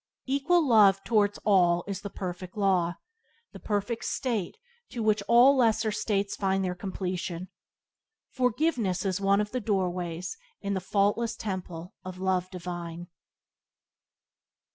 Equal 0.25 0.67
love 0.67 1.03
towards 1.03 1.37
all 1.45 1.83
is 1.85 2.01
the 2.01 2.09
perfect 2.09 2.57
law, 2.57 2.95
the 3.51 3.59
perfect 3.59 4.03
state 4.03 4.57
in 4.89 5.03
which 5.03 5.21
all 5.27 5.55
lesser 5.55 5.91
states 5.91 6.35
find 6.35 6.65
their 6.65 6.73
completion. 6.73 7.49
Forgiveness 8.31 9.05
is 9.05 9.21
one 9.21 9.39
of 9.39 9.51
the 9.51 9.61
doorways 9.61 10.37
in 10.59 10.73
the 10.73 10.81
faultless 10.81 11.35
temple 11.35 11.93
of 12.03 12.17
Love 12.17 12.49
Divine. 12.49 13.09